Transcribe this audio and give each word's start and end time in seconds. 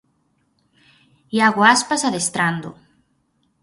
Iago 1.37 1.61
Aspas 1.73 2.01
adestrando. 2.09 2.69